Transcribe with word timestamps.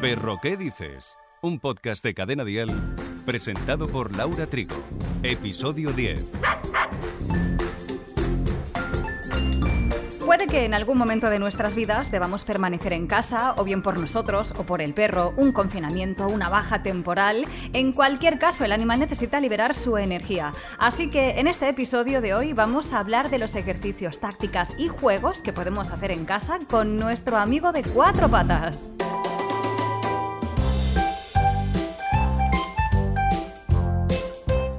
Perro, 0.00 0.38
¿qué 0.40 0.56
dices? 0.56 1.18
Un 1.42 1.58
podcast 1.58 2.04
de 2.04 2.14
Cadena 2.14 2.44
Dial 2.44 2.70
presentado 3.26 3.88
por 3.88 4.14
Laura 4.16 4.46
Trigo. 4.46 4.76
Episodio 5.24 5.90
10. 5.90 6.22
Puede 10.24 10.46
que 10.46 10.64
en 10.64 10.74
algún 10.74 10.98
momento 10.98 11.28
de 11.30 11.40
nuestras 11.40 11.74
vidas 11.74 12.12
debamos 12.12 12.44
permanecer 12.44 12.92
en 12.92 13.08
casa, 13.08 13.54
o 13.56 13.64
bien 13.64 13.82
por 13.82 13.98
nosotros 13.98 14.54
o 14.56 14.62
por 14.62 14.82
el 14.82 14.94
perro, 14.94 15.32
un 15.36 15.50
confinamiento, 15.50 16.28
una 16.28 16.48
baja 16.48 16.84
temporal. 16.84 17.46
En 17.72 17.90
cualquier 17.92 18.38
caso, 18.38 18.64
el 18.64 18.70
animal 18.70 19.00
necesita 19.00 19.40
liberar 19.40 19.74
su 19.74 19.98
energía. 19.98 20.52
Así 20.78 21.10
que 21.10 21.40
en 21.40 21.48
este 21.48 21.68
episodio 21.68 22.20
de 22.20 22.34
hoy 22.34 22.52
vamos 22.52 22.92
a 22.92 23.00
hablar 23.00 23.30
de 23.30 23.38
los 23.38 23.56
ejercicios, 23.56 24.20
tácticas 24.20 24.72
y 24.78 24.86
juegos 24.86 25.42
que 25.42 25.52
podemos 25.52 25.90
hacer 25.90 26.12
en 26.12 26.24
casa 26.24 26.60
con 26.70 26.98
nuestro 27.00 27.36
amigo 27.36 27.72
de 27.72 27.82
cuatro 27.82 28.28
patas. 28.28 28.92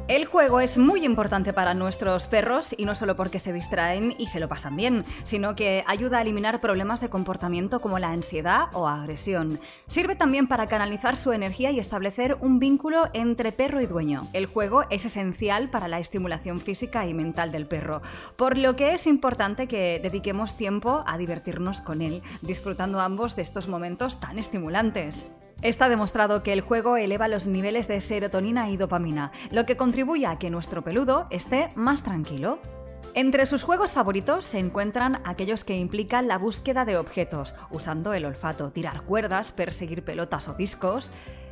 El 0.09 0.25
juego 0.25 0.59
es 0.59 0.79
muy 0.79 1.05
importante 1.05 1.53
para 1.53 1.75
nuestros 1.75 2.27
perros 2.27 2.73
y 2.75 2.85
no 2.85 2.95
solo 2.95 3.15
porque 3.15 3.37
se 3.37 3.53
distraen 3.53 4.15
y 4.17 4.25
se 4.25 4.39
lo 4.39 4.47
pasan 4.47 4.75
bien, 4.75 5.05
sino 5.21 5.55
que 5.55 5.83
ayuda 5.85 6.17
a 6.17 6.21
eliminar 6.23 6.61
problemas 6.61 6.99
de 6.99 7.11
comportamiento 7.11 7.79
como 7.79 7.99
la 7.99 8.09
ansiedad 8.09 8.69
o 8.73 8.87
agresión. 8.87 9.59
Sirve 9.85 10.15
también 10.15 10.47
para 10.47 10.65
canalizar 10.65 11.15
su 11.15 11.31
energía 11.31 11.69
y 11.69 11.79
establecer 11.79 12.37
un 12.41 12.57
vínculo 12.57 13.07
entre 13.13 13.51
perro 13.51 13.81
y 13.81 13.85
dueño. 13.85 14.27
El 14.33 14.47
juego 14.47 14.83
es 14.89 15.05
esencial 15.05 15.69
para 15.69 15.87
la 15.87 15.99
estimulación 15.99 16.59
física 16.59 17.05
y 17.05 17.13
mental 17.13 17.51
del 17.51 17.67
perro, 17.67 18.01
por 18.35 18.57
lo 18.57 18.75
que 18.75 18.95
es 18.95 19.05
importante 19.05 19.67
que 19.67 19.99
dediquemos 20.01 20.57
tiempo 20.57 21.03
a 21.05 21.19
divertirnos 21.19 21.81
con 21.81 22.01
él, 22.01 22.23
disfrutando 22.41 22.99
ambos 22.99 23.35
de 23.35 23.43
estos 23.43 23.67
momentos 23.67 24.19
tan 24.19 24.39
estimulantes. 24.39 25.31
Está 25.61 25.89
demostrado 25.89 26.41
que 26.41 26.53
el 26.53 26.61
juego 26.61 26.95
eleva 26.95 27.27
los 27.27 27.45
niveles 27.45 27.89
de 27.89 27.99
serotonina 27.99 28.69
y 28.69 28.77
dopamina, 28.77 29.31
lo 29.51 29.65
que 29.65 29.75
contribuye 29.75 30.25
a 30.25 30.37
que 30.37 30.49
nuestro 30.49 30.83
peludo 30.83 31.27
esté 31.31 31.69
más 31.75 32.01
tranquilo. 32.03 32.59
Entre 33.13 33.45
sus 33.45 33.63
juegos 33.63 33.91
favoritos 33.91 34.45
se 34.45 34.59
encuentran 34.59 35.21
aquellos 35.25 35.65
que 35.65 35.77
implican 35.77 36.29
la 36.29 36.37
búsqueda 36.37 36.85
de 36.85 36.95
objetos, 36.97 37.55
usando 37.71 38.13
el 38.13 38.23
olfato, 38.23 38.71
tirar 38.71 39.01
cuerdas, 39.01 39.51
perseguir 39.51 40.03
pelotas 40.03 40.47
o 40.47 40.53
discos. 40.53 41.11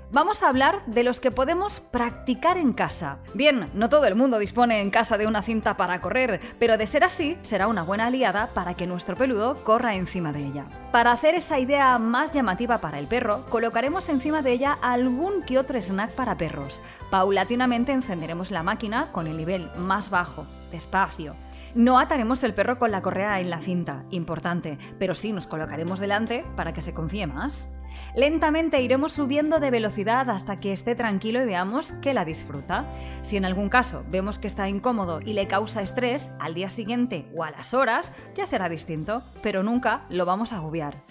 Vamos 0.10 0.42
a 0.42 0.48
hablar 0.48 0.86
de 0.86 1.04
los 1.04 1.20
que 1.20 1.32
podemos 1.32 1.82
practicar 1.82 2.58
en 2.58 2.72
casa. 2.72 3.18
Bien, 3.34 3.70
no 3.74 3.90
todo 3.90 4.06
el 4.06 4.16
mundo 4.16 4.40
dispone 4.40 4.80
en 4.80 4.90
casa 4.90 5.18
de 5.18 5.28
una 5.28 5.42
cinta 5.42 5.76
para 5.76 6.00
correr, 6.00 6.40
pero 6.60 6.78
de 6.78 6.88
ser 6.88 7.04
así, 7.04 7.38
será 7.42 7.68
una 7.68 7.84
buena 7.84 8.06
aliada 8.06 8.54
para 8.54 8.74
que 8.74 8.88
nuestro 8.88 9.18
peludo 9.18 9.66
corra 9.66 9.96
encima 9.96 10.32
de 10.32 10.46
ella. 10.46 10.66
Para 10.94 11.12
hacer 11.12 11.36
esa 11.36 11.60
idea 11.60 11.98
más 11.98 12.32
llamativa 12.32 12.78
para 12.78 13.00
el 13.00 13.08
perro, 13.08 13.46
colocaremos 13.50 14.08
encima 14.08 14.42
de 14.42 14.54
ella 14.54 14.80
algún 14.82 15.44
que 15.44 15.60
otro 15.60 15.78
snack 15.82 16.12
para 16.12 16.38
perros. 16.38 16.82
Paulatinamente 17.12 17.92
encenderemos 17.92 18.50
la 18.50 18.64
máquina 18.64 19.12
con 19.12 19.28
el 19.28 19.36
nivel 19.36 19.70
más 19.76 20.10
bajo, 20.10 20.48
despacio. 20.72 21.36
No 21.78 22.00
ataremos 22.00 22.44
el 22.44 22.56
perro 22.56 22.80
con 22.80 22.90
la 22.90 23.04
correa 23.04 23.40
en 23.40 23.52
la 23.52 23.60
cinta, 23.60 24.04
importante, 24.10 24.80
pero 24.98 25.14
sí 25.14 25.32
nos 25.32 25.46
colocaremos 25.46 26.00
delante 26.00 26.44
para 26.56 26.74
que 26.74 26.82
se 26.82 26.96
confíe 26.96 27.28
más. 27.28 27.72
Lentamente 28.16 28.82
iremos 28.82 29.14
subiendo 29.14 29.60
de 29.60 29.70
velocidad 29.70 30.28
hasta 30.32 30.60
que 30.60 30.72
esté 30.72 30.96
tranquilo 30.96 31.40
y 31.40 31.46
veamos 31.46 31.94
que 32.02 32.16
la 32.16 32.26
disfruta. 32.26 32.92
Si 33.22 33.38
en 33.38 33.46
algún 33.46 33.70
caso 33.70 34.04
vemos 34.10 34.40
que 34.40 34.48
está 34.48 34.68
incómodo 34.68 35.22
y 35.22 35.34
le 35.34 35.46
causa 35.46 35.84
estrés, 35.84 36.32
al 36.40 36.56
día 36.56 36.72
siguiente 36.72 37.32
o 37.36 37.44
a 37.44 37.52
las 37.52 37.76
horas 37.76 38.12
ya 38.34 38.48
será 38.48 38.70
distinto, 38.70 39.24
pero 39.44 39.62
nunca 39.62 40.08
lo 40.10 40.26
vamos 40.26 40.54
a 40.54 40.56
agobiar. 40.56 41.04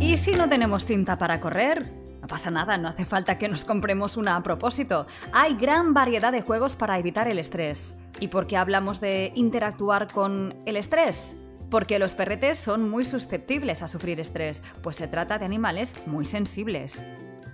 ¿Y 0.00 0.18
si 0.18 0.32
no 0.32 0.50
tenemos 0.50 0.84
cinta 0.84 1.16
para 1.16 1.40
correr? 1.40 1.99
Pasa 2.30 2.52
nada, 2.52 2.78
no 2.78 2.86
hace 2.86 3.04
falta 3.04 3.38
que 3.38 3.48
nos 3.48 3.64
compremos 3.64 4.16
una 4.16 4.36
a 4.36 4.42
propósito. 4.44 5.08
Hay 5.32 5.56
gran 5.56 5.94
variedad 5.94 6.30
de 6.30 6.42
juegos 6.42 6.76
para 6.76 6.96
evitar 6.96 7.26
el 7.26 7.40
estrés. 7.40 7.98
¿Y 8.20 8.28
por 8.28 8.46
qué 8.46 8.56
hablamos 8.56 9.00
de 9.00 9.32
interactuar 9.34 10.06
con 10.06 10.54
el 10.64 10.76
estrés? 10.76 11.36
Porque 11.70 11.98
los 11.98 12.14
perretes 12.14 12.60
son 12.60 12.88
muy 12.88 13.04
susceptibles 13.04 13.82
a 13.82 13.88
sufrir 13.88 14.20
estrés, 14.20 14.62
pues 14.80 14.96
se 14.96 15.08
trata 15.08 15.38
de 15.38 15.44
animales 15.44 15.92
muy 16.06 16.24
sensibles. 16.24 17.04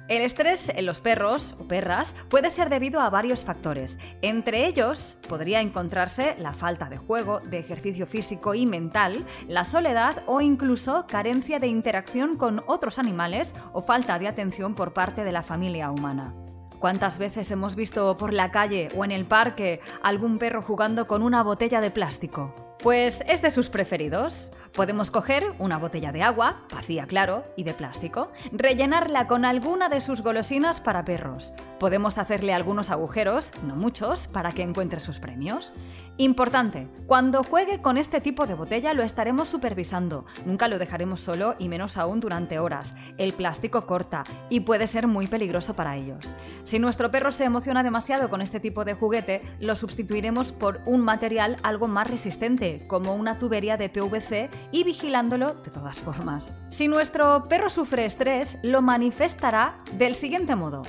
El 0.08 0.22
estrés 0.22 0.68
en 0.68 0.86
los 0.86 1.00
perros 1.00 1.56
o 1.58 1.66
perras 1.66 2.14
puede 2.28 2.50
ser 2.50 2.70
debido 2.70 3.00
a 3.00 3.10
varios 3.10 3.44
factores. 3.44 3.98
Entre 4.22 4.66
ellos 4.66 5.18
podría 5.28 5.60
encontrarse 5.60 6.36
la 6.38 6.52
falta 6.52 6.88
de 6.88 6.96
juego, 6.96 7.40
de 7.40 7.58
ejercicio 7.58 8.06
físico 8.06 8.54
y 8.54 8.66
mental, 8.66 9.26
la 9.48 9.64
soledad 9.64 10.22
o 10.26 10.40
incluso 10.40 11.06
carencia 11.08 11.58
de 11.58 11.66
interacción 11.66 12.36
con 12.36 12.62
otros 12.66 13.00
animales 13.00 13.52
o 13.72 13.82
falta 13.82 14.18
de 14.20 14.28
atención 14.28 14.76
por 14.76 14.92
parte 14.92 15.24
de 15.24 15.32
la 15.32 15.42
familia 15.42 15.90
humana. 15.90 16.45
¿Cuántas 16.78 17.18
veces 17.18 17.50
hemos 17.50 17.74
visto 17.74 18.16
por 18.16 18.32
la 18.32 18.50
calle 18.50 18.88
o 18.96 19.04
en 19.04 19.10
el 19.10 19.24
parque 19.24 19.80
algún 20.02 20.38
perro 20.38 20.62
jugando 20.62 21.06
con 21.06 21.22
una 21.22 21.42
botella 21.42 21.80
de 21.80 21.90
plástico? 21.90 22.54
Pues 22.82 23.24
es 23.26 23.40
de 23.40 23.50
sus 23.50 23.70
preferidos. 23.70 24.52
Podemos 24.72 25.10
coger 25.10 25.46
una 25.58 25.78
botella 25.78 26.12
de 26.12 26.22
agua, 26.22 26.60
vacía 26.72 27.06
claro, 27.06 27.42
y 27.56 27.64
de 27.64 27.72
plástico, 27.72 28.30
rellenarla 28.52 29.26
con 29.26 29.46
alguna 29.46 29.88
de 29.88 30.02
sus 30.02 30.20
golosinas 30.20 30.82
para 30.82 31.04
perros. 31.04 31.54
Podemos 31.80 32.18
hacerle 32.18 32.52
algunos 32.52 32.90
agujeros, 32.90 33.50
no 33.64 33.74
muchos, 33.74 34.28
para 34.28 34.52
que 34.52 34.62
encuentre 34.62 35.00
sus 35.00 35.18
premios. 35.18 35.72
Importante, 36.18 36.88
cuando 37.06 37.42
juegue 37.42 37.82
con 37.82 37.98
este 37.98 38.20
tipo 38.20 38.46
de 38.46 38.54
botella 38.54 38.94
lo 38.94 39.02
estaremos 39.02 39.48
supervisando. 39.48 40.26
Nunca 40.44 40.68
lo 40.68 40.78
dejaremos 40.78 41.20
solo 41.20 41.56
y 41.58 41.68
menos 41.68 41.96
aún 41.96 42.20
durante 42.20 42.58
horas. 42.58 42.94
El 43.16 43.32
plástico 43.32 43.86
corta 43.86 44.24
y 44.50 44.60
puede 44.60 44.86
ser 44.86 45.06
muy 45.06 45.26
peligroso 45.26 45.74
para 45.74 45.96
ellos. 45.96 46.36
Si 46.66 46.80
nuestro 46.80 47.12
perro 47.12 47.30
se 47.30 47.44
emociona 47.44 47.84
demasiado 47.84 48.28
con 48.28 48.42
este 48.42 48.58
tipo 48.58 48.84
de 48.84 48.94
juguete, 48.94 49.40
lo 49.60 49.76
sustituiremos 49.76 50.50
por 50.50 50.80
un 50.84 51.00
material 51.00 51.58
algo 51.62 51.86
más 51.86 52.10
resistente, 52.10 52.82
como 52.88 53.14
una 53.14 53.38
tubería 53.38 53.76
de 53.76 53.88
PVC 53.88 54.50
y 54.72 54.82
vigilándolo 54.82 55.54
de 55.54 55.70
todas 55.70 56.00
formas. 56.00 56.56
Si 56.70 56.88
nuestro 56.88 57.44
perro 57.44 57.70
sufre 57.70 58.04
estrés, 58.04 58.58
lo 58.64 58.82
manifestará 58.82 59.78
del 59.92 60.16
siguiente 60.16 60.56
modo. 60.56 60.82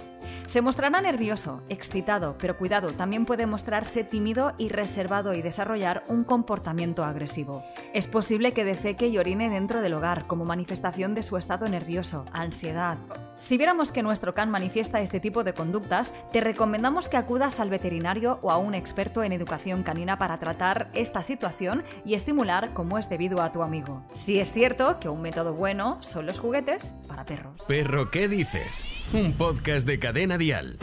Se 0.48 0.62
mostrará 0.62 1.00
nervioso, 1.00 1.62
excitado, 1.70 2.40
pero 2.40 2.58
cuidado, 2.58 2.94
también 2.94 3.28
puede 3.28 3.46
mostrarse 3.46 4.04
tímido 4.04 4.54
y 4.58 4.70
reservado 4.70 5.36
y 5.36 5.44
desarrollar 5.44 6.04
un 6.08 6.24
comportamiento 6.24 7.06
agresivo. 7.06 7.64
Es 7.94 8.08
posible 8.08 8.52
que 8.52 8.66
defeque 8.66 9.10
y 9.10 9.20
orine 9.20 9.52
dentro 9.52 9.82
del 9.82 9.94
hogar 9.94 10.26
como 10.26 10.44
manifestación 10.44 11.14
de 11.14 11.22
su 11.22 11.38
estado 11.38 11.68
nervioso, 11.68 12.26
ansiedad. 12.34 12.98
Si 13.40 13.58
viéramos 13.58 13.92
que 13.92 14.02
nuestro 14.02 14.34
can 14.34 14.50
manifiesta 14.50 15.00
este 15.00 15.20
tipo 15.20 15.44
de 15.44 15.54
conductas, 15.54 16.14
te 16.32 16.42
recomendamos 16.42 17.08
que 17.08 17.18
acudas 17.18 17.60
al 17.60 17.70
veterinario 17.70 18.40
o 18.42 18.52
a 18.52 18.58
un 18.58 18.74
experto 18.74 19.24
en 19.24 19.32
educación 19.32 19.84
canina 19.84 20.18
para 20.18 20.40
tratar 20.40 20.90
esta 20.94 21.22
situación 21.22 21.84
y 22.04 22.16
estimular 22.16 22.74
como 22.74 22.98
es 22.98 23.10
debido 23.10 23.42
a 23.42 23.52
tu 23.52 23.62
amigo. 23.62 24.04
Si 24.14 24.40
es 24.40 24.52
cierto 24.52 25.00
que 25.00 25.10
un 25.10 25.22
método 25.22 25.54
bueno 25.54 25.98
son 26.02 26.26
los 26.26 26.40
juguetes 26.40 26.96
para 27.08 27.26
perros. 27.26 27.62
Perro, 27.68 28.10
¿qué 28.10 28.28
dices? 28.28 28.86
Un 29.14 29.34
podcast 29.34 29.86
de 29.86 30.00
cadena 30.00 30.38
Dial. 30.38 30.78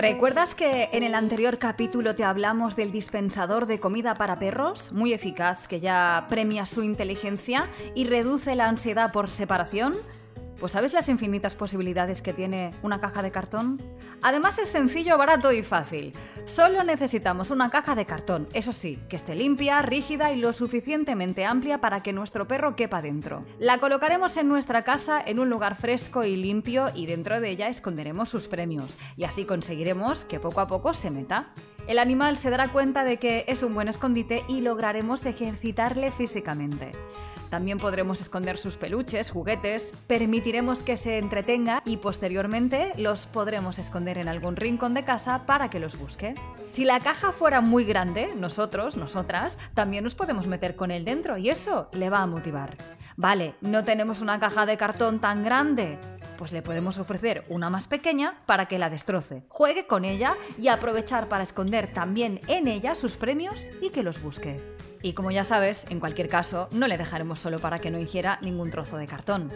¿Recuerdas 0.00 0.54
que 0.54 0.88
en 0.92 1.02
el 1.02 1.14
anterior 1.14 1.58
capítulo 1.58 2.14
te 2.14 2.24
hablamos 2.24 2.74
del 2.74 2.90
dispensador 2.90 3.66
de 3.66 3.80
comida 3.80 4.14
para 4.14 4.38
perros? 4.38 4.92
Muy 4.92 5.12
eficaz, 5.12 5.68
que 5.68 5.78
ya 5.78 6.24
premia 6.26 6.64
su 6.64 6.82
inteligencia 6.82 7.68
y 7.94 8.06
reduce 8.06 8.56
la 8.56 8.66
ansiedad 8.66 9.12
por 9.12 9.30
separación. 9.30 9.94
Pues 10.60 10.72
¿sabes 10.72 10.92
las 10.92 11.08
infinitas 11.08 11.54
posibilidades 11.54 12.20
que 12.20 12.34
tiene 12.34 12.72
una 12.82 13.00
caja 13.00 13.22
de 13.22 13.30
cartón? 13.30 13.80
Además 14.20 14.58
es 14.58 14.68
sencillo, 14.68 15.16
barato 15.16 15.52
y 15.52 15.62
fácil. 15.62 16.12
Solo 16.44 16.84
necesitamos 16.84 17.50
una 17.50 17.70
caja 17.70 17.94
de 17.94 18.04
cartón, 18.04 18.46
eso 18.52 18.74
sí, 18.74 18.98
que 19.08 19.16
esté 19.16 19.34
limpia, 19.34 19.80
rígida 19.80 20.32
y 20.32 20.36
lo 20.36 20.52
suficientemente 20.52 21.46
amplia 21.46 21.80
para 21.80 22.02
que 22.02 22.12
nuestro 22.12 22.46
perro 22.46 22.76
quepa 22.76 23.00
dentro. 23.00 23.46
La 23.58 23.78
colocaremos 23.78 24.36
en 24.36 24.48
nuestra 24.48 24.84
casa 24.84 25.22
en 25.24 25.38
un 25.38 25.48
lugar 25.48 25.76
fresco 25.76 26.24
y 26.24 26.36
limpio 26.36 26.90
y 26.94 27.06
dentro 27.06 27.40
de 27.40 27.48
ella 27.48 27.68
esconderemos 27.68 28.28
sus 28.28 28.46
premios 28.46 28.98
y 29.16 29.24
así 29.24 29.46
conseguiremos 29.46 30.26
que 30.26 30.40
poco 30.40 30.60
a 30.60 30.66
poco 30.66 30.92
se 30.92 31.10
meta. 31.10 31.54
El 31.86 31.98
animal 31.98 32.36
se 32.36 32.50
dará 32.50 32.68
cuenta 32.68 33.02
de 33.02 33.16
que 33.16 33.46
es 33.48 33.62
un 33.62 33.72
buen 33.72 33.88
escondite 33.88 34.44
y 34.46 34.60
lograremos 34.60 35.24
ejercitarle 35.24 36.12
físicamente. 36.12 36.92
También 37.50 37.78
podremos 37.78 38.20
esconder 38.20 38.58
sus 38.58 38.76
peluches, 38.76 39.30
juguetes, 39.30 39.92
permitiremos 40.06 40.82
que 40.82 40.96
se 40.96 41.18
entretenga 41.18 41.82
y 41.84 41.96
posteriormente 41.96 42.92
los 42.96 43.26
podremos 43.26 43.78
esconder 43.80 44.18
en 44.18 44.28
algún 44.28 44.54
rincón 44.56 44.94
de 44.94 45.04
casa 45.04 45.46
para 45.46 45.68
que 45.68 45.80
los 45.80 45.98
busque. 45.98 46.34
Si 46.68 46.84
la 46.84 47.00
caja 47.00 47.32
fuera 47.32 47.60
muy 47.60 47.84
grande, 47.84 48.30
nosotros, 48.36 48.96
nosotras, 48.96 49.58
también 49.74 50.04
nos 50.04 50.14
podemos 50.14 50.46
meter 50.46 50.76
con 50.76 50.92
él 50.92 51.04
dentro 51.04 51.36
y 51.38 51.50
eso 51.50 51.88
le 51.92 52.08
va 52.08 52.22
a 52.22 52.26
motivar. 52.26 52.76
Vale, 53.16 53.54
no 53.60 53.82
tenemos 53.84 54.20
una 54.20 54.38
caja 54.38 54.64
de 54.64 54.76
cartón 54.76 55.18
tan 55.18 55.44
grande, 55.44 55.98
pues 56.40 56.52
le 56.52 56.62
podemos 56.62 56.96
ofrecer 56.96 57.44
una 57.50 57.68
más 57.68 57.86
pequeña 57.86 58.40
para 58.46 58.64
que 58.64 58.78
la 58.78 58.88
destroce, 58.88 59.42
juegue 59.48 59.86
con 59.86 60.06
ella 60.06 60.36
y 60.56 60.68
aprovechar 60.68 61.28
para 61.28 61.42
esconder 61.42 61.92
también 61.92 62.40
en 62.48 62.66
ella 62.66 62.94
sus 62.94 63.18
premios 63.18 63.70
y 63.82 63.90
que 63.90 64.02
los 64.02 64.22
busque. 64.22 64.58
Y 65.02 65.12
como 65.12 65.30
ya 65.30 65.44
sabes, 65.44 65.84
en 65.90 66.00
cualquier 66.00 66.30
caso, 66.30 66.70
no 66.72 66.88
le 66.88 66.96
dejaremos 66.96 67.40
solo 67.40 67.58
para 67.58 67.78
que 67.78 67.90
no 67.90 67.98
ingiera 67.98 68.38
ningún 68.40 68.70
trozo 68.70 68.96
de 68.96 69.06
cartón. 69.06 69.52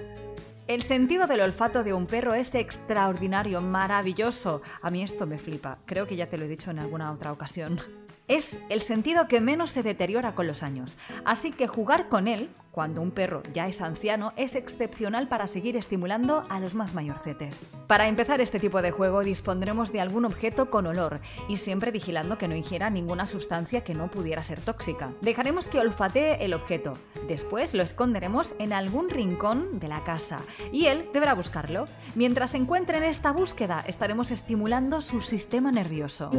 El 0.66 0.82
sentido 0.82 1.26
del 1.26 1.40
olfato 1.40 1.84
de 1.84 1.94
un 1.94 2.04
perro 2.04 2.34
es 2.34 2.54
extraordinario, 2.54 3.62
maravilloso. 3.62 4.60
A 4.82 4.90
mí 4.90 5.02
esto 5.02 5.26
me 5.26 5.38
flipa. 5.38 5.78
Creo 5.86 6.06
que 6.06 6.16
ya 6.16 6.26
te 6.26 6.36
lo 6.36 6.44
he 6.44 6.48
dicho 6.48 6.70
en 6.70 6.80
alguna 6.80 7.12
otra 7.12 7.32
ocasión. 7.32 7.80
Es 8.28 8.58
el 8.68 8.82
sentido 8.82 9.26
que 9.26 9.40
menos 9.40 9.70
se 9.70 9.82
deteriora 9.82 10.34
con 10.34 10.46
los 10.46 10.62
años. 10.62 10.98
Así 11.24 11.50
que 11.50 11.66
jugar 11.66 12.10
con 12.10 12.28
él, 12.28 12.50
cuando 12.74 13.00
un 13.00 13.12
perro 13.12 13.42
ya 13.52 13.68
es 13.68 13.80
anciano, 13.80 14.32
es 14.36 14.56
excepcional 14.56 15.28
para 15.28 15.46
seguir 15.46 15.76
estimulando 15.76 16.42
a 16.48 16.58
los 16.58 16.74
más 16.74 16.92
mayorcetes. 16.92 17.68
Para 17.86 18.08
empezar 18.08 18.40
este 18.40 18.58
tipo 18.58 18.82
de 18.82 18.90
juego 18.90 19.22
dispondremos 19.22 19.92
de 19.92 20.00
algún 20.00 20.24
objeto 20.24 20.70
con 20.70 20.86
olor 20.86 21.20
y 21.48 21.58
siempre 21.58 21.92
vigilando 21.92 22.36
que 22.36 22.48
no 22.48 22.56
ingiera 22.56 22.90
ninguna 22.90 23.26
sustancia 23.26 23.84
que 23.84 23.94
no 23.94 24.10
pudiera 24.10 24.42
ser 24.42 24.60
tóxica. 24.60 25.12
Dejaremos 25.20 25.68
que 25.68 25.78
olfatee 25.78 26.44
el 26.44 26.52
objeto. 26.52 26.94
Después 27.28 27.74
lo 27.74 27.84
esconderemos 27.84 28.54
en 28.58 28.72
algún 28.72 29.08
rincón 29.08 29.78
de 29.78 29.86
la 29.86 30.02
casa 30.02 30.38
y 30.72 30.86
él 30.86 31.08
deberá 31.12 31.34
buscarlo. 31.34 31.86
Mientras 32.16 32.50
se 32.50 32.56
encuentre 32.58 32.98
en 32.98 33.04
esta 33.04 33.30
búsqueda, 33.30 33.84
estaremos 33.86 34.32
estimulando 34.32 35.00
su 35.00 35.20
sistema 35.20 35.70
nervioso. 35.70 36.30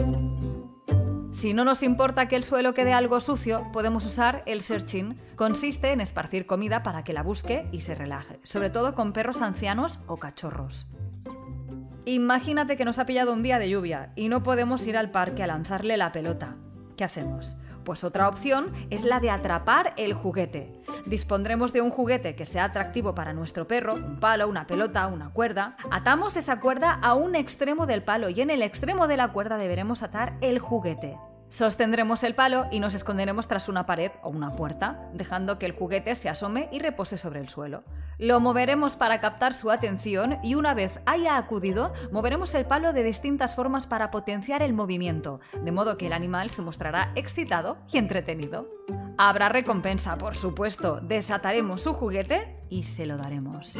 Si 1.35 1.53
no 1.53 1.65
nos 1.65 1.83
importa 1.83 2.29
que 2.29 2.37
el 2.37 2.45
suelo 2.45 2.73
quede 2.73 2.93
algo 2.93 3.19
sucio, 3.19 3.67
podemos 3.73 4.05
usar 4.05 4.41
el 4.45 4.61
searching. 4.61 5.19
Consiste 5.35 5.91
en 5.91 5.99
esparcir 5.99 6.45
comida 6.45 6.81
para 6.81 7.03
que 7.03 7.11
la 7.11 7.23
busque 7.23 7.67
y 7.73 7.81
se 7.81 7.93
relaje, 7.93 8.39
sobre 8.43 8.69
todo 8.69 8.95
con 8.95 9.11
perros 9.11 9.41
ancianos 9.41 9.99
o 10.07 10.15
cachorros. 10.15 10.87
Imagínate 12.05 12.77
que 12.77 12.85
nos 12.85 12.99
ha 12.99 13.05
pillado 13.05 13.33
un 13.33 13.43
día 13.43 13.59
de 13.59 13.69
lluvia 13.69 14.13
y 14.15 14.29
no 14.29 14.43
podemos 14.43 14.87
ir 14.87 14.95
al 14.95 15.11
parque 15.11 15.43
a 15.43 15.47
lanzarle 15.47 15.97
la 15.97 16.13
pelota. 16.13 16.55
¿Qué 16.95 17.03
hacemos? 17.03 17.57
Pues 17.85 18.03
otra 18.03 18.27
opción 18.27 18.73
es 18.89 19.03
la 19.03 19.19
de 19.19 19.29
atrapar 19.29 19.93
el 19.95 20.13
juguete. 20.13 20.73
Dispondremos 21.05 21.71
de 21.71 21.81
un 21.81 21.91
juguete 21.91 22.35
que 22.35 22.47
sea 22.47 22.65
atractivo 22.65 23.13
para 23.13 23.31
nuestro 23.31 23.67
perro, 23.67 23.93
un 23.93 24.19
palo, 24.19 24.47
una 24.47 24.65
pelota, 24.65 25.05
una 25.05 25.29
cuerda. 25.29 25.77
Atamos 25.91 26.35
esa 26.35 26.59
cuerda 26.59 26.93
a 26.93 27.13
un 27.13 27.35
extremo 27.35 27.85
del 27.85 28.03
palo 28.03 28.29
y 28.29 28.41
en 28.41 28.49
el 28.49 28.63
extremo 28.63 29.07
de 29.07 29.17
la 29.17 29.31
cuerda 29.31 29.57
deberemos 29.57 30.01
atar 30.01 30.35
el 30.41 30.57
juguete. 30.57 31.15
Sostendremos 31.47 32.23
el 32.23 32.35
palo 32.35 32.65
y 32.71 32.79
nos 32.79 32.93
esconderemos 32.95 33.47
tras 33.47 33.69
una 33.69 33.85
pared 33.85 34.11
o 34.23 34.29
una 34.29 34.55
puerta, 34.55 35.09
dejando 35.13 35.59
que 35.59 35.65
el 35.65 35.73
juguete 35.73 36.15
se 36.15 36.27
asome 36.27 36.69
y 36.71 36.79
repose 36.79 37.17
sobre 37.17 37.39
el 37.39 37.49
suelo. 37.49 37.83
Lo 38.17 38.39
moveremos 38.39 38.95
para 38.95 39.19
captar 39.19 39.53
su 39.53 39.69
atención 39.69 40.39
y 40.43 40.55
una 40.55 40.73
vez 40.73 40.99
haya 41.05 41.37
acudido, 41.37 41.93
moveremos 42.11 42.55
el 42.55 42.65
palo 42.65 42.93
de 42.93 43.03
distintas 43.03 43.55
formas 43.55 43.85
para 43.85 44.09
potenciar 44.09 44.61
el 44.61 44.73
movimiento, 44.73 45.39
de 45.61 45.71
modo 45.71 45.97
que 45.97 46.07
el 46.07 46.13
animal 46.13 46.49
se 46.49 46.61
mostrará 46.61 47.11
excitado 47.15 47.77
y 47.91 47.97
entretenido. 47.97 48.67
Habrá 49.17 49.49
recompensa, 49.49 50.17
por 50.17 50.35
supuesto. 50.35 50.99
Desataremos 50.99 51.81
su 51.81 51.93
juguete 51.93 52.57
y 52.69 52.83
se 52.83 53.05
lo 53.05 53.17
daremos. 53.17 53.77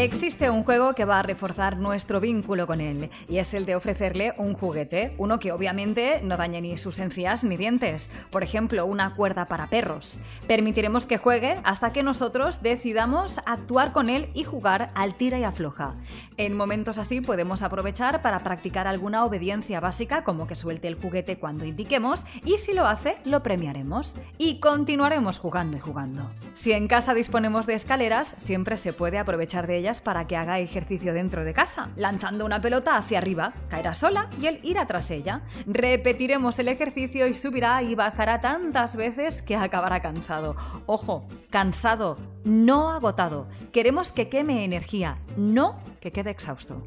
Existe 0.00 0.48
un 0.48 0.62
juego 0.62 0.94
que 0.94 1.04
va 1.04 1.18
a 1.18 1.24
reforzar 1.24 1.76
nuestro 1.76 2.20
vínculo 2.20 2.68
con 2.68 2.80
él, 2.80 3.10
y 3.28 3.38
es 3.38 3.52
el 3.52 3.66
de 3.66 3.74
ofrecerle 3.74 4.32
un 4.38 4.54
juguete, 4.54 5.12
uno 5.18 5.40
que 5.40 5.50
obviamente 5.50 6.20
no 6.22 6.36
dañe 6.36 6.60
ni 6.60 6.78
sus 6.78 7.00
encías 7.00 7.42
ni 7.42 7.56
dientes, 7.56 8.08
por 8.30 8.44
ejemplo, 8.44 8.86
una 8.86 9.16
cuerda 9.16 9.46
para 9.46 9.66
perros. 9.66 10.20
Permitiremos 10.46 11.04
que 11.04 11.18
juegue 11.18 11.60
hasta 11.64 11.92
que 11.92 12.04
nosotros 12.04 12.62
decidamos 12.62 13.40
actuar 13.44 13.90
con 13.90 14.08
él 14.08 14.28
y 14.34 14.44
jugar 14.44 14.92
al 14.94 15.16
tira 15.16 15.40
y 15.40 15.42
afloja. 15.42 15.96
En 16.36 16.56
momentos 16.56 16.98
así 16.98 17.20
podemos 17.20 17.64
aprovechar 17.64 18.22
para 18.22 18.38
practicar 18.44 18.86
alguna 18.86 19.24
obediencia 19.24 19.80
básica, 19.80 20.22
como 20.22 20.46
que 20.46 20.54
suelte 20.54 20.86
el 20.86 20.94
juguete 20.94 21.40
cuando 21.40 21.64
indiquemos, 21.64 22.24
y 22.44 22.58
si 22.58 22.72
lo 22.72 22.86
hace, 22.86 23.16
lo 23.24 23.42
premiaremos. 23.42 24.14
Y 24.38 24.60
continuaremos 24.60 25.40
jugando 25.40 25.76
y 25.76 25.80
jugando. 25.80 26.30
Si 26.54 26.70
en 26.70 26.86
casa 26.86 27.14
disponemos 27.14 27.66
de 27.66 27.74
escaleras, 27.74 28.36
siempre 28.38 28.76
se 28.76 28.92
puede 28.92 29.18
aprovechar 29.18 29.66
de 29.66 29.76
ellas 29.76 29.87
para 30.02 30.26
que 30.26 30.36
haga 30.36 30.58
ejercicio 30.58 31.14
dentro 31.14 31.44
de 31.44 31.54
casa, 31.54 31.88
lanzando 31.96 32.44
una 32.44 32.60
pelota 32.60 32.96
hacia 32.96 33.18
arriba, 33.18 33.54
caerá 33.70 33.94
sola 33.94 34.28
y 34.40 34.46
él 34.46 34.60
irá 34.62 34.86
tras 34.86 35.10
ella. 35.10 35.40
Repetiremos 35.66 36.58
el 36.58 36.68
ejercicio 36.68 37.26
y 37.26 37.34
subirá 37.34 37.82
y 37.82 37.94
bajará 37.94 38.40
tantas 38.40 38.96
veces 38.96 39.40
que 39.40 39.56
acabará 39.56 40.00
cansado. 40.00 40.56
Ojo, 40.86 41.26
cansado, 41.50 42.18
no 42.44 42.90
agotado. 42.90 43.48
Queremos 43.72 44.12
que 44.12 44.28
queme 44.28 44.64
energía, 44.64 45.18
no 45.36 45.78
que 46.00 46.12
quede 46.12 46.30
exhausto. 46.30 46.82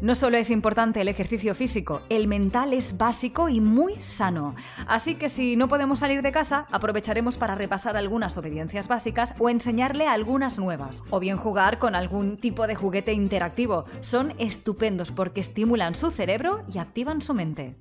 No 0.00 0.14
solo 0.14 0.36
es 0.36 0.50
importante 0.50 1.00
el 1.00 1.08
ejercicio 1.08 1.54
físico, 1.54 2.02
el 2.08 2.26
mental 2.26 2.72
es 2.72 2.98
básico 2.98 3.48
y 3.48 3.60
muy 3.60 4.02
sano. 4.02 4.54
Así 4.86 5.14
que 5.14 5.28
si 5.28 5.56
no 5.56 5.68
podemos 5.68 6.00
salir 6.00 6.20
de 6.20 6.32
casa, 6.32 6.66
aprovecharemos 6.70 7.36
para 7.36 7.54
repasar 7.54 7.96
algunas 7.96 8.36
obediencias 8.36 8.88
básicas 8.88 9.34
o 9.38 9.48
enseñarle 9.48 10.06
algunas 10.06 10.58
nuevas. 10.58 11.04
O 11.10 11.20
bien 11.20 11.36
jugar 11.36 11.78
con 11.78 11.94
algún 11.94 12.36
tipo 12.36 12.66
de 12.66 12.74
juguete 12.74 13.12
interactivo. 13.12 13.84
Son 14.00 14.34
estupendos 14.38 15.10
porque 15.10 15.40
estimulan 15.40 15.94
su 15.94 16.10
cerebro 16.10 16.64
y 16.72 16.78
activan 16.78 17.22
su 17.22 17.32
mente. 17.32 17.76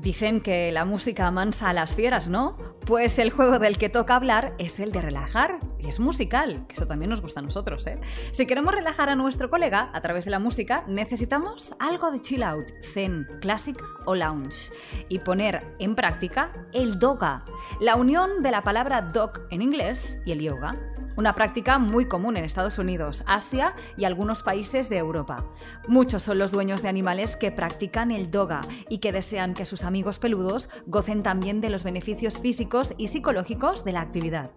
Dicen 0.00 0.40
que 0.40 0.72
la 0.72 0.86
música 0.86 1.26
amansa 1.26 1.68
a 1.68 1.74
las 1.74 1.94
fieras, 1.94 2.26
¿no? 2.26 2.56
Pues 2.86 3.18
el 3.18 3.30
juego 3.30 3.58
del 3.58 3.76
que 3.76 3.90
toca 3.90 4.16
hablar 4.16 4.54
es 4.56 4.80
el 4.80 4.92
de 4.92 5.02
relajar, 5.02 5.60
y 5.78 5.88
es 5.88 6.00
musical, 6.00 6.64
que 6.66 6.72
eso 6.72 6.86
también 6.86 7.10
nos 7.10 7.20
gusta 7.20 7.40
a 7.40 7.42
nosotros, 7.42 7.86
¿eh? 7.86 8.00
Si 8.30 8.46
queremos 8.46 8.74
relajar 8.74 9.10
a 9.10 9.14
nuestro 9.14 9.50
colega 9.50 9.90
a 9.92 10.00
través 10.00 10.24
de 10.24 10.30
la 10.30 10.38
música, 10.38 10.84
necesitamos 10.88 11.74
algo 11.78 12.10
de 12.10 12.22
chill 12.22 12.42
out, 12.42 12.66
zen, 12.82 13.26
clásica 13.42 13.84
o 14.06 14.14
lounge, 14.14 14.72
y 15.10 15.18
poner 15.18 15.62
en 15.78 15.94
práctica 15.94 16.50
el 16.72 16.98
doga, 16.98 17.44
la 17.78 17.96
unión 17.96 18.42
de 18.42 18.52
la 18.52 18.62
palabra 18.62 19.02
dog 19.02 19.32
en 19.50 19.60
inglés 19.60 20.18
y 20.24 20.32
el 20.32 20.40
yoga 20.40 20.78
una 21.16 21.34
práctica 21.34 21.78
muy 21.78 22.06
común 22.06 22.36
en 22.36 22.44
Estados 22.44 22.78
Unidos, 22.78 23.24
Asia 23.26 23.74
y 23.96 24.04
algunos 24.04 24.42
países 24.42 24.88
de 24.88 24.98
Europa. 24.98 25.44
Muchos 25.86 26.22
son 26.22 26.38
los 26.38 26.52
dueños 26.52 26.82
de 26.82 26.88
animales 26.88 27.36
que 27.36 27.50
practican 27.50 28.10
el 28.10 28.30
doga 28.30 28.60
y 28.88 28.98
que 28.98 29.12
desean 29.12 29.54
que 29.54 29.66
sus 29.66 29.84
amigos 29.84 30.18
peludos 30.18 30.70
gocen 30.86 31.22
también 31.22 31.60
de 31.60 31.70
los 31.70 31.84
beneficios 31.84 32.40
físicos 32.40 32.94
y 32.98 33.08
psicológicos 33.08 33.84
de 33.84 33.92
la 33.92 34.00
actividad. 34.00 34.50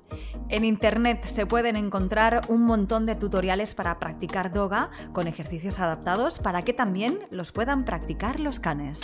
En 0.49 0.65
Internet 0.65 1.25
se 1.25 1.45
pueden 1.45 1.75
encontrar 1.75 2.41
un 2.47 2.63
montón 2.63 3.05
de 3.05 3.15
tutoriales 3.15 3.75
para 3.75 3.99
practicar 3.99 4.53
doga 4.53 4.89
con 5.13 5.27
ejercicios 5.27 5.79
adaptados 5.79 6.39
para 6.39 6.61
que 6.61 6.73
también 6.73 7.19
los 7.31 7.51
puedan 7.51 7.85
practicar 7.85 8.39
los 8.39 8.59
canes. 8.59 9.01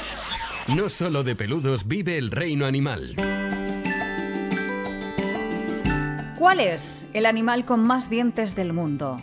No 0.76 0.90
solo 0.90 1.24
de 1.24 1.36
peludos 1.36 1.88
vive 1.88 2.18
el 2.18 2.32
reino 2.32 2.66
animal. 2.66 3.16
¿Cuál 6.40 6.62
es 6.62 7.06
el 7.12 7.26
animal 7.26 7.66
con 7.66 7.82
más 7.82 8.10
dientes 8.10 8.56
del 8.56 8.72
mundo? 8.72 9.18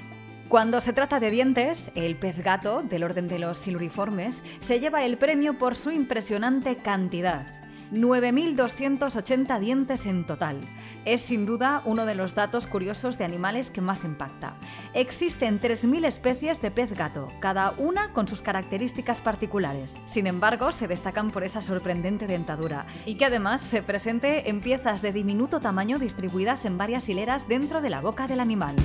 Cuando 0.50 0.82
se 0.82 0.92
trata 0.92 1.18
de 1.18 1.30
dientes, 1.30 1.90
el 1.94 2.14
pez 2.16 2.44
gato, 2.44 2.82
del 2.82 3.04
orden 3.04 3.26
de 3.26 3.38
los 3.38 3.58
siluriformes, 3.58 4.44
se 4.58 4.80
lleva 4.80 5.02
el 5.02 5.16
premio 5.16 5.54
por 5.54 5.76
su 5.76 5.90
impresionante 5.90 6.76
cantidad. 6.76 7.46
9.280 7.92 9.58
dientes 9.60 10.06
en 10.06 10.24
total. 10.24 10.60
Es 11.04 11.22
sin 11.22 11.46
duda 11.46 11.82
uno 11.84 12.06
de 12.06 12.14
los 12.14 12.34
datos 12.34 12.66
curiosos 12.66 13.18
de 13.18 13.24
animales 13.24 13.70
que 13.70 13.80
más 13.80 14.04
impacta. 14.04 14.54
Existen 14.94 15.60
3.000 15.60 16.06
especies 16.06 16.60
de 16.60 16.70
pez 16.70 16.92
gato, 16.92 17.28
cada 17.40 17.72
una 17.78 18.12
con 18.12 18.26
sus 18.28 18.42
características 18.42 19.20
particulares. 19.20 19.96
Sin 20.04 20.26
embargo, 20.26 20.72
se 20.72 20.88
destacan 20.88 21.30
por 21.30 21.44
esa 21.44 21.62
sorprendente 21.62 22.26
dentadura 22.26 22.86
y 23.04 23.16
que 23.16 23.26
además 23.26 23.62
se 23.62 23.82
presente 23.82 24.50
en 24.50 24.60
piezas 24.60 25.02
de 25.02 25.12
diminuto 25.12 25.60
tamaño 25.60 25.98
distribuidas 25.98 26.64
en 26.64 26.78
varias 26.78 27.08
hileras 27.08 27.48
dentro 27.48 27.80
de 27.80 27.90
la 27.90 28.00
boca 28.00 28.26
del 28.26 28.40
animal. 28.40 28.76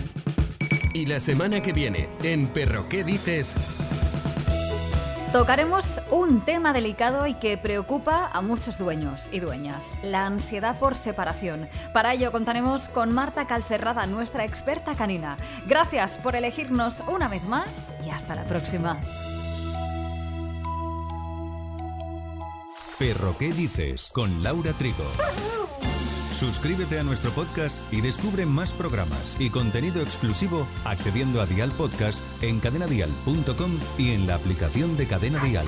Y 0.93 1.05
la 1.05 1.19
semana 1.19 1.61
que 1.61 1.71
viene, 1.71 2.09
en 2.21 2.47
Perro, 2.47 2.87
¿qué 2.89 3.03
dices? 3.03 3.55
Tocaremos 5.31 6.01
un 6.09 6.41
tema 6.41 6.73
delicado 6.73 7.25
y 7.25 7.35
que 7.35 7.57
preocupa 7.57 8.29
a 8.33 8.41
muchos 8.41 8.77
dueños 8.77 9.29
y 9.31 9.39
dueñas, 9.39 9.95
la 10.03 10.25
ansiedad 10.25 10.77
por 10.77 10.97
separación. 10.97 11.69
Para 11.93 12.13
ello 12.13 12.33
contaremos 12.33 12.89
con 12.89 13.13
Marta 13.13 13.47
Calcerrada, 13.47 14.05
nuestra 14.07 14.43
experta 14.43 14.93
canina. 14.93 15.37
Gracias 15.67 16.17
por 16.17 16.35
elegirnos 16.35 17.01
una 17.07 17.29
vez 17.29 17.45
más 17.45 17.93
y 18.05 18.09
hasta 18.09 18.35
la 18.35 18.43
próxima. 18.43 18.99
Perro, 22.99 23.33
¿qué 23.39 23.53
dices? 23.53 24.09
Con 24.13 24.43
Laura 24.43 24.73
Trigo. 24.73 25.05
Suscríbete 26.41 26.97
a 26.97 27.03
nuestro 27.03 27.29
podcast 27.29 27.85
y 27.93 28.01
descubre 28.01 28.47
más 28.47 28.73
programas 28.73 29.37
y 29.39 29.51
contenido 29.51 30.01
exclusivo 30.01 30.67
accediendo 30.85 31.39
a 31.39 31.45
Dial 31.45 31.69
Podcast 31.69 32.23
en 32.41 32.59
cadenadial.com 32.59 33.77
y 33.99 34.09
en 34.09 34.25
la 34.25 34.33
aplicación 34.33 34.97
de 34.97 35.05
Cadena 35.05 35.37
Dial. 35.43 35.67